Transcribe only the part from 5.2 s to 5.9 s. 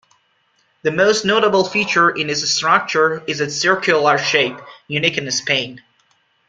Spain.